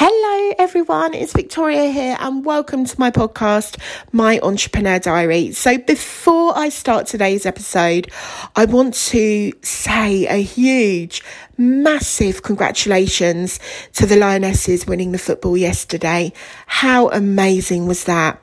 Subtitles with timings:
[0.00, 1.12] Hello, everyone.
[1.12, 3.80] It's Victoria here, and welcome to my podcast,
[4.12, 5.50] My Entrepreneur Diary.
[5.50, 8.08] So, before I start today's episode,
[8.54, 11.24] I want to say a huge,
[11.56, 13.58] massive congratulations
[13.94, 16.32] to the Lionesses winning the football yesterday.
[16.66, 18.40] How amazing was that?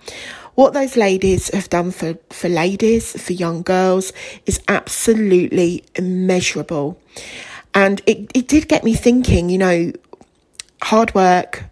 [0.55, 4.11] What those ladies have done for, for ladies, for young girls,
[4.45, 6.99] is absolutely immeasurable.
[7.73, 9.91] And it, it did get me thinking, you know,
[10.85, 11.63] hard work,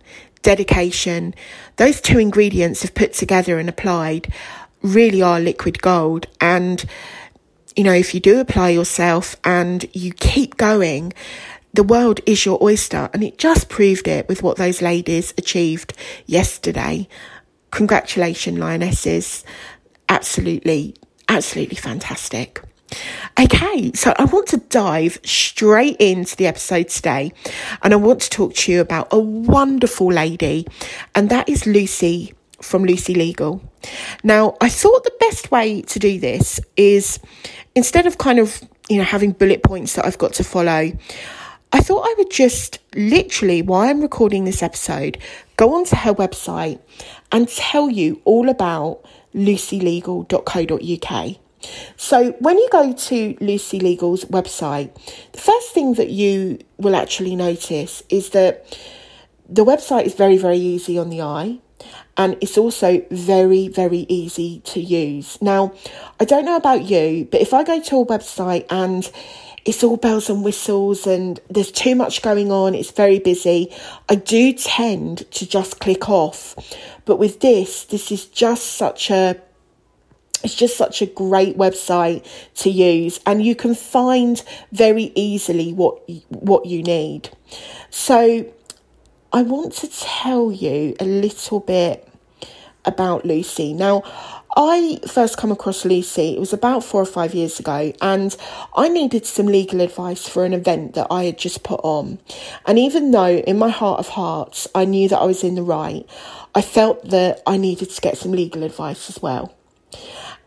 [0.41, 1.35] dedication,
[1.75, 4.33] those two ingredients, if put together and applied,
[4.81, 6.25] really are liquid gold.
[6.41, 6.83] And,
[7.75, 11.13] you know, if you do apply yourself and you keep going,
[11.73, 13.09] the world is your oyster.
[13.13, 15.93] And it just proved it with what those ladies achieved
[16.25, 17.07] yesterday.
[17.69, 19.43] Congratulations, Lionesses.
[20.09, 20.95] Absolutely,
[21.29, 22.61] absolutely fantastic.
[23.39, 27.31] Okay, so I want to dive straight into the episode today
[27.81, 30.67] and I want to talk to you about a wonderful lady,
[31.15, 33.59] and that is Lucy from Lucy Legal.
[34.23, 37.19] Now, I thought the best way to do this is
[37.73, 40.91] instead of kind of, you know, having bullet points that I've got to follow,
[41.71, 45.17] I thought I would just literally, while I'm recording this episode,
[45.57, 46.79] go onto her website
[47.31, 51.37] and tell you all about lucylegal.co.uk.
[51.97, 54.93] So, when you go to Lucy Legal's website,
[55.31, 58.77] the first thing that you will actually notice is that
[59.47, 61.59] the website is very, very easy on the eye
[62.17, 65.41] and it's also very, very easy to use.
[65.41, 65.73] Now,
[66.19, 69.09] I don't know about you, but if I go to a website and
[69.65, 73.73] it's all bells and whistles and there's too much going on, it's very busy,
[74.09, 76.55] I do tend to just click off.
[77.05, 79.41] But with this, this is just such a
[80.43, 82.25] it's just such a great website
[82.55, 87.29] to use and you can find very easily what what you need.
[87.89, 88.51] So
[89.31, 92.07] I want to tell you a little bit
[92.85, 93.73] about Lucy.
[93.73, 94.03] Now,
[94.55, 98.35] I first come across Lucy, it was about four or five years ago, and
[98.75, 102.19] I needed some legal advice for an event that I had just put on.
[102.67, 105.63] And even though in my heart of hearts I knew that I was in the
[105.63, 106.05] right,
[106.53, 109.55] I felt that I needed to get some legal advice as well.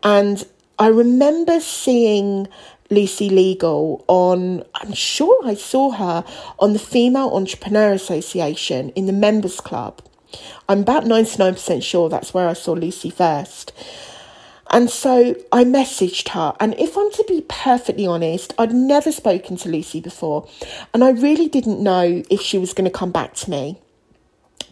[0.07, 0.47] And
[0.79, 2.47] I remember seeing
[2.89, 6.23] Lucy Legal on, I'm sure I saw her
[6.59, 10.01] on the Female Entrepreneur Association in the Members Club.
[10.69, 13.73] I'm about 99% sure that's where I saw Lucy first.
[14.69, 16.53] And so I messaged her.
[16.57, 20.47] And if I'm to be perfectly honest, I'd never spoken to Lucy before.
[20.93, 23.77] And I really didn't know if she was going to come back to me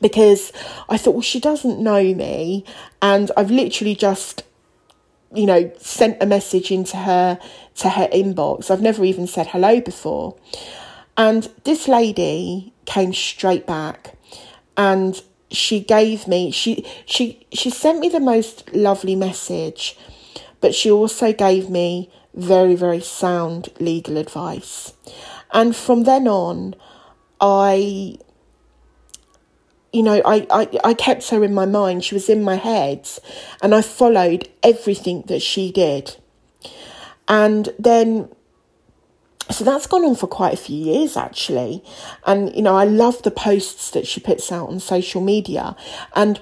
[0.02, 0.54] because
[0.88, 2.64] I thought, well, she doesn't know me.
[3.02, 4.46] And I've literally just
[5.36, 7.40] you know, sent a message into her
[7.76, 8.72] to her inbox.
[8.72, 10.36] I've never even said hello before.
[11.18, 14.16] And this lady came straight back
[14.78, 19.98] and she gave me she she she sent me the most lovely message,
[20.60, 24.94] but she also gave me very, very sound legal advice.
[25.54, 26.76] And from then on,
[27.40, 28.18] I
[29.96, 32.04] you know, I, I, I kept her in my mind.
[32.04, 33.08] She was in my head,
[33.62, 36.18] and I followed everything that she did.
[37.30, 38.30] And then,
[39.50, 41.84] so that's gone on for quite a few years actually.
[42.26, 45.78] And, you know, I love the posts that she puts out on social media.
[46.14, 46.42] And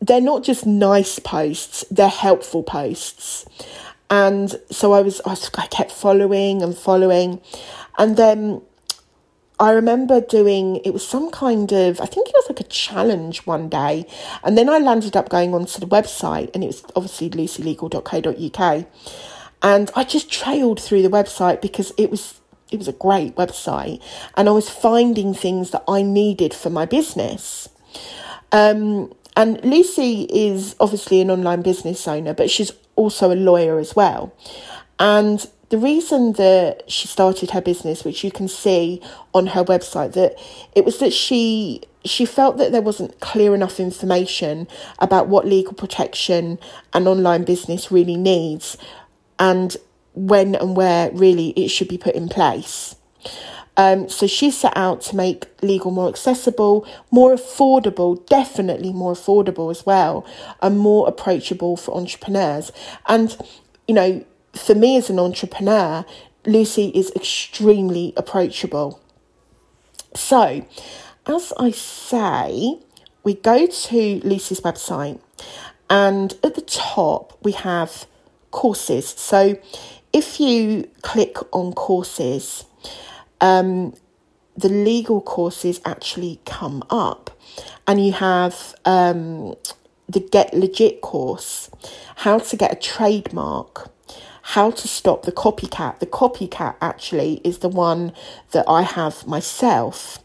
[0.00, 3.46] they're not just nice posts, they're helpful posts.
[4.10, 7.40] And so I was, I, was, I kept following and following.
[7.96, 8.62] And then
[9.60, 13.46] I remember doing it was some kind of I think it was like a challenge
[13.46, 14.06] one day,
[14.42, 18.86] and then I landed up going onto the website, and it was obviously lucylegal.co.uk,
[19.62, 24.02] and I just trailed through the website because it was it was a great website,
[24.34, 27.68] and I was finding things that I needed for my business.
[28.52, 33.94] Um, and Lucy is obviously an online business owner, but she's also a lawyer as
[33.94, 34.34] well,
[34.98, 39.00] and the reason that she started her business, which you can see
[39.32, 40.36] on her website, that
[40.74, 44.66] it was that she she felt that there wasn't clear enough information
[44.98, 46.58] about what legal protection
[46.92, 48.78] an online business really needs
[49.38, 49.76] and
[50.14, 52.96] when and where really it should be put in place.
[53.76, 59.70] Um, so she set out to make legal more accessible, more affordable, definitely more affordable
[59.70, 60.26] as well,
[60.60, 62.72] and more approachable for entrepreneurs.
[63.06, 63.36] And,
[63.86, 64.24] you know,
[64.54, 66.04] for me as an entrepreneur,
[66.46, 69.00] Lucy is extremely approachable.
[70.14, 70.66] So,
[71.26, 72.78] as I say,
[73.22, 75.20] we go to Lucy's website,
[75.88, 78.06] and at the top we have
[78.50, 79.08] courses.
[79.08, 79.58] So,
[80.12, 82.64] if you click on courses,
[83.40, 83.94] um,
[84.56, 87.30] the legal courses actually come up.
[87.86, 89.54] And you have um,
[90.08, 91.70] the Get Legit course,
[92.16, 93.90] how to get a trademark,
[94.42, 95.98] how to stop the copycat.
[95.98, 98.12] The copycat actually is the one
[98.52, 100.18] that I have myself.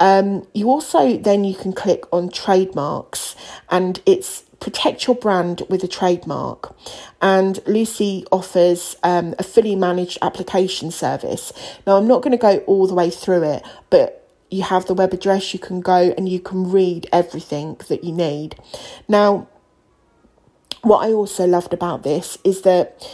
[0.00, 3.34] Um, you also then you can click on trademarks
[3.68, 6.76] and it's protect your brand with a trademark.
[7.22, 11.52] And Lucy offers um, a fully managed application service.
[11.86, 14.94] Now, I'm not going to go all the way through it, but you have the
[14.94, 18.56] web address, you can go and you can read everything that you need.
[19.06, 19.48] Now,
[20.82, 23.06] what I also loved about this is that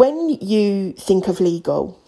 [0.00, 2.00] when you think of legal,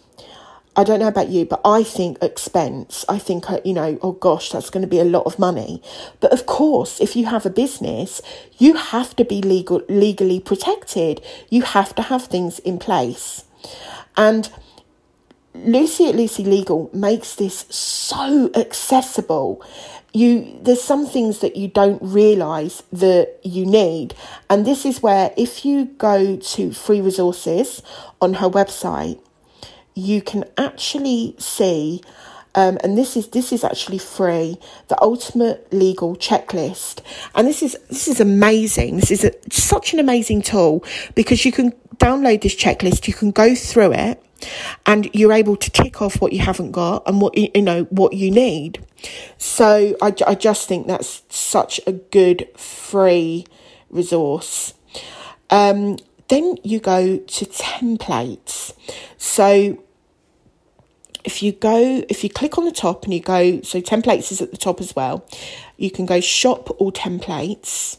[0.74, 3.04] I don't know about you, but I think expense.
[3.06, 5.82] I think, uh, you know, oh gosh, that's going to be a lot of money.
[6.18, 8.22] But of course, if you have a business,
[8.56, 11.20] you have to be legal, legally protected.
[11.50, 13.44] You have to have things in place.
[14.16, 14.50] And
[15.54, 19.62] Lucy at Lucy Legal makes this so accessible.
[20.12, 24.14] You there's some things that you don't realize that you need.
[24.50, 27.82] And this is where if you go to free resources
[28.20, 29.18] on her website,
[29.94, 32.02] you can actually see
[32.54, 37.00] um, and this is this is actually free the ultimate legal checklist.
[37.34, 38.96] And this is this is amazing.
[38.96, 43.08] This is a, such an amazing tool because you can download this checklist.
[43.08, 44.22] You can go through it
[44.86, 48.12] and you're able to tick off what you haven't got and what you, know what
[48.14, 48.84] you need
[49.38, 53.46] so I, I just think that's such a good free
[53.90, 54.74] resource
[55.50, 55.98] um,
[56.28, 58.74] then you go to templates.
[59.18, 59.84] So
[61.24, 64.40] if you go, if you click on the top and you go, so templates is
[64.40, 65.26] at the top as well,
[65.76, 67.98] you can go shop all templates.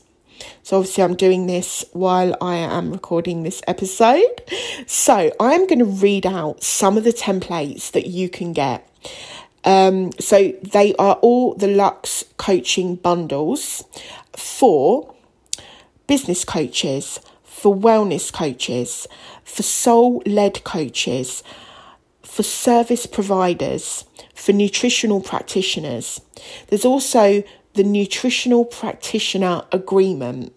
[0.64, 4.42] So obviously I'm doing this while I am recording this episode.
[4.88, 8.88] So I'm going to read out some of the templates that you can get.
[9.66, 13.84] Um, so they are all the Lux coaching bundles
[14.36, 15.14] for
[16.08, 19.08] business coaches, for wellness coaches,
[19.44, 21.44] for soul led coaches,
[22.22, 26.20] for service providers, for nutritional practitioners.
[26.68, 27.44] There's also
[27.74, 30.54] the nutritional practitioner agreement,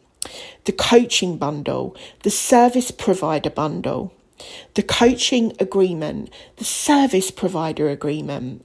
[0.64, 4.12] the coaching bundle, the service provider bundle,
[4.74, 8.64] the coaching agreement, the service provider agreement,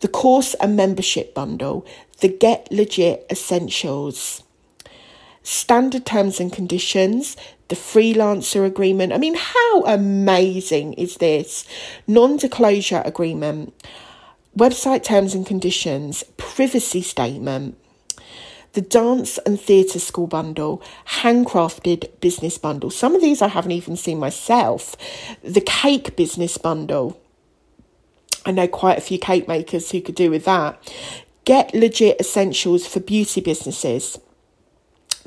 [0.00, 1.86] the course and membership bundle,
[2.20, 4.42] the Get Legit Essentials
[5.46, 7.36] standard terms and conditions,
[7.68, 9.12] the freelancer agreement.
[9.12, 11.64] I mean, how amazing is this?
[12.08, 13.72] Non disclosure agreement,
[14.56, 17.78] website terms and conditions, privacy statement.
[18.72, 22.90] The dance and theatre school bundle, handcrafted business bundle.
[22.90, 24.96] Some of these I haven't even seen myself.
[25.42, 27.20] The cake business bundle.
[28.44, 30.78] I know quite a few cake makers who could do with that.
[31.44, 34.18] Get legit essentials for beauty businesses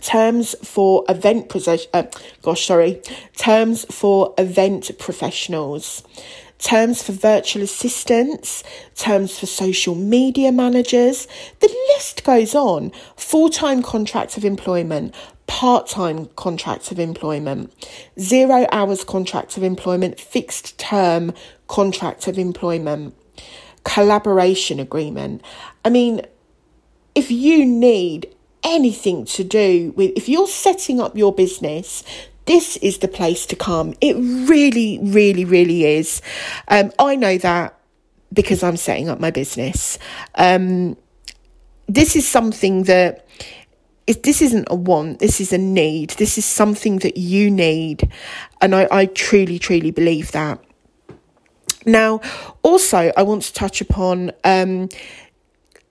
[0.02, 1.54] terms for event
[1.94, 2.04] uh,
[2.42, 3.02] gosh sorry
[3.36, 6.04] terms for event professionals
[6.60, 8.64] terms for virtual assistants
[8.96, 11.28] terms for social media managers.
[11.60, 12.92] The list goes on.
[13.16, 15.16] Full-time contracts of employment
[15.48, 17.74] part-time contracts of employment
[18.20, 21.34] zero hours contracts of employment fixed term
[21.68, 23.16] contract of employment
[23.84, 25.42] collaboration agreement.
[25.84, 26.22] I mean
[27.16, 32.04] if you need anything to do with if you're setting up your business
[32.50, 33.94] this is the place to come.
[34.02, 36.22] It really really really is.
[36.68, 37.78] Um, i know that
[38.34, 40.00] because i'm setting up my business.
[40.34, 40.98] Um,
[41.88, 43.28] this is something that
[44.24, 46.10] this isn't a want this is a need.
[46.12, 48.10] This is something that you need.
[48.62, 50.60] And i, I truly truly believe that.
[51.86, 52.20] Now
[52.64, 54.90] also i want to touch upon um,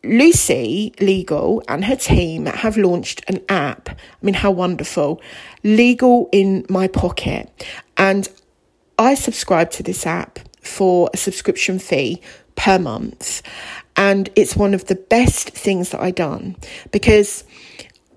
[0.04, 3.88] Lucy Legal and her team have launched an app.
[3.90, 5.20] I mean, how wonderful!
[5.64, 7.66] Legal in my pocket.
[7.96, 8.28] And
[8.98, 12.20] I subscribe to this app for a subscription fee
[12.54, 13.42] per month.
[13.96, 16.56] And it's one of the best things that I done
[16.92, 17.44] because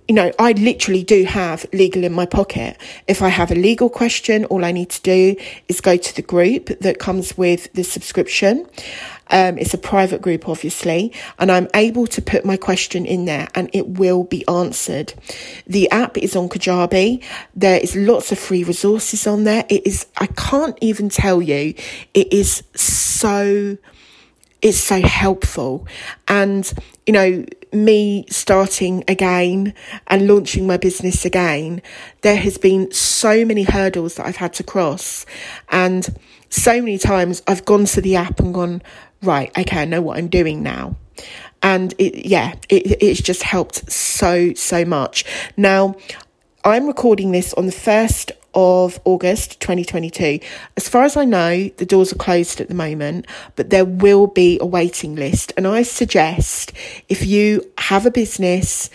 [0.08, 2.76] you know, I literally do have legal in my pocket.
[3.08, 5.38] If I have a legal question, all I need to do
[5.70, 8.68] is go to the group that comes with the subscription.
[9.32, 13.48] Um, it's a private group, obviously, and I'm able to put my question in there
[13.56, 15.14] and it will be answered.
[15.66, 17.24] The app is on Kajabi.
[17.56, 19.66] There is lots of free resources on there.
[19.70, 21.74] It is, I can't even tell you,
[22.14, 23.78] it is so,
[24.62, 25.88] it's so helpful.
[26.28, 26.72] And,
[27.06, 29.74] you know, me starting again
[30.08, 31.82] and launching my business again,
[32.22, 35.26] there has been so many hurdles that I've had to cross.
[35.70, 36.20] And
[36.52, 38.84] so many times I've gone to the app and gone,
[39.24, 40.96] right, okay, I know what I'm doing now.
[41.64, 45.26] And it, yeah, it, it's just helped so, so much.
[45.58, 45.96] Now,
[46.64, 50.40] I'm recording this on the 1st of August 2022.
[50.76, 54.28] As far as I know, the doors are closed at the moment, but there will
[54.28, 55.54] be a waiting list.
[55.56, 56.74] And I suggest
[57.08, 58.90] if you have a business,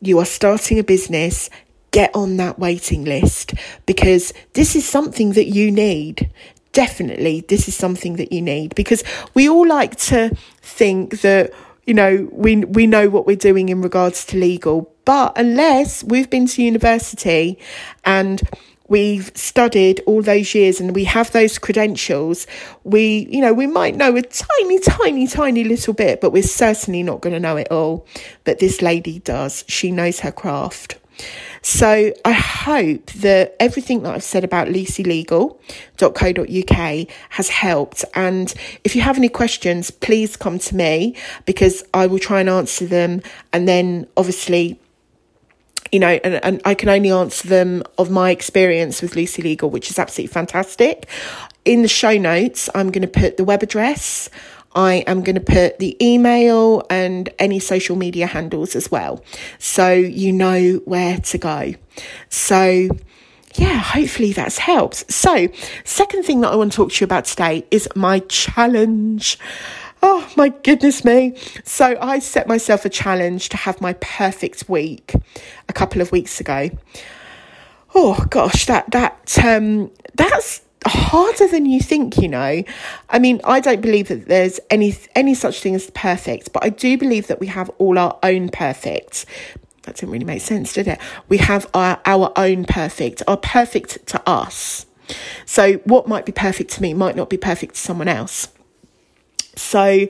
[0.00, 1.50] you are starting a business,
[1.92, 3.54] get on that waiting list
[3.86, 6.30] because this is something that you need
[6.76, 8.74] definitely this is something that you need.
[8.74, 9.02] Because
[9.32, 11.52] we all like to think that
[11.86, 14.92] you know we we know what we're doing in regards to legal.
[15.06, 17.58] But unless we've been to university
[18.04, 18.42] and
[18.88, 22.46] we've studied all those years and we have those credentials
[22.84, 27.02] we you know we might know a tiny tiny tiny little bit but we're certainly
[27.02, 28.06] not going to know it all.
[28.44, 29.64] But this lady does.
[29.66, 30.98] She knows her craft
[31.62, 38.04] so I hope that everything that I've said about lucylegal.co.uk has helped.
[38.14, 38.54] And
[38.84, 42.86] if you have any questions, please come to me because I will try and answer
[42.86, 43.20] them.
[43.52, 44.78] And then obviously,
[45.90, 49.70] you know, and, and I can only answer them of my experience with Lucy Legal,
[49.70, 51.08] which is absolutely fantastic.
[51.64, 54.28] In the show notes, I'm going to put the web address.
[54.76, 59.24] I am going to put the email and any social media handles as well.
[59.58, 61.74] So you know where to go.
[62.28, 62.90] So,
[63.54, 65.10] yeah, hopefully that's helped.
[65.10, 65.48] So,
[65.84, 69.38] second thing that I want to talk to you about today is my challenge.
[70.02, 71.36] Oh my goodness me.
[71.64, 75.14] So I set myself a challenge to have my perfect week
[75.70, 76.68] a couple of weeks ago.
[77.94, 82.62] Oh gosh, that that um that's harder than you think, you know.
[83.08, 86.68] I mean, I don't believe that there's any any such thing as perfect, but I
[86.70, 89.26] do believe that we have all our own perfect.
[89.82, 91.00] That didn't really make sense, did it?
[91.28, 94.84] We have our, our own perfect, our perfect to us.
[95.44, 98.48] So what might be perfect to me might not be perfect to someone else.
[99.54, 100.08] So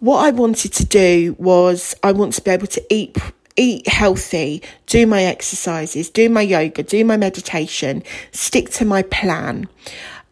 [0.00, 3.18] what I wanted to do was I want to be able to eat
[3.58, 9.68] eat healthy, do my exercises, do my yoga, do my meditation, stick to my plan.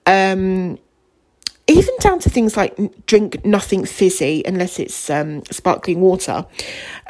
[0.06, 0.78] Um,
[1.66, 6.46] even down to things like drink nothing fizzy unless it's um, sparkling water,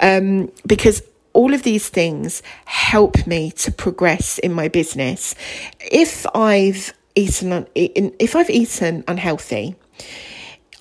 [0.00, 1.02] um, because
[1.34, 5.34] all of these things help me to progress in my business.
[5.80, 9.76] If I've eaten, if I've eaten unhealthy,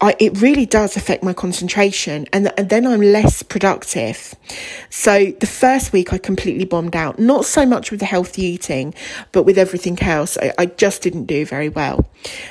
[0.06, 4.36] I, it really does affect my concentration and, and then I'm less productive.
[4.92, 8.94] So the first week I completely bombed out, not so much with the healthy eating,
[9.32, 10.38] but with everything else.
[10.38, 12.08] I, I just didn't do very well.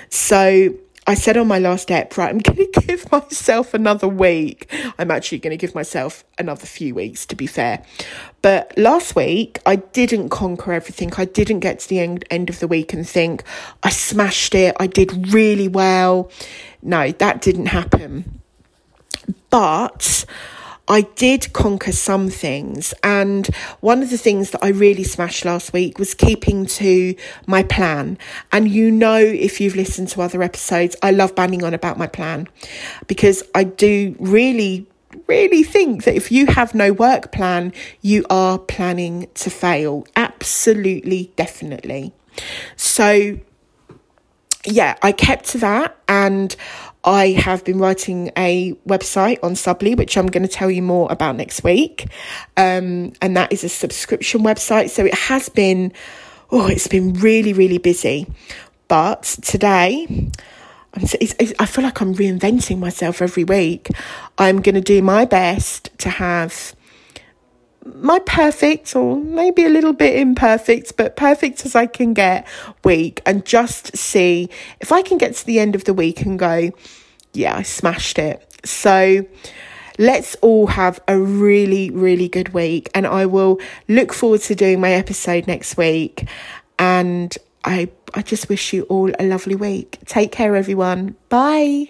[0.08, 0.74] So
[1.06, 4.72] I said on my last ep, right, I'm going to give myself another week.
[4.98, 7.84] I'm actually going to give myself another few weeks, to be fair.
[8.42, 11.12] But last week, I didn't conquer everything.
[11.16, 13.42] I didn't get to the end, end of the week and think,
[13.82, 14.76] I smashed it.
[14.80, 16.30] I did really well.
[16.82, 18.40] No, that didn't happen.
[19.50, 20.24] But
[20.88, 22.92] I did conquer some things.
[23.02, 23.46] And
[23.80, 27.14] one of the things that I really smashed last week was keeping to
[27.46, 28.18] my plan.
[28.52, 32.06] And you know, if you've listened to other episodes, I love banging on about my
[32.06, 32.48] plan
[33.06, 34.86] because I do really
[35.28, 37.72] really think that if you have no work plan,
[38.02, 40.04] you are planning to fail.
[40.16, 42.12] Absolutely, definitely.
[42.76, 43.38] So,
[44.66, 46.54] yeah, I kept to that and
[47.04, 51.06] I have been writing a website on Subbly, which I'm going to tell you more
[51.12, 52.06] about next week.
[52.56, 54.88] Um, and that is a subscription website.
[54.88, 55.92] So it has been,
[56.50, 58.26] oh, it's been really, really busy.
[58.88, 60.30] But today,
[60.96, 63.88] it's, it's, I feel like I'm reinventing myself every week.
[64.38, 66.74] I'm going to do my best to have
[67.84, 72.46] my perfect or maybe a little bit imperfect, but perfect as I can get
[72.82, 74.48] week and just see
[74.80, 76.70] if I can get to the end of the week and go,
[77.32, 78.50] yeah, I smashed it.
[78.64, 79.26] So
[79.98, 82.90] let's all have a really, really good week.
[82.94, 86.26] And I will look forward to doing my episode next week.
[86.78, 89.98] And I, I just wish you all a lovely week.
[90.06, 91.16] Take care, everyone.
[91.28, 91.88] Bye.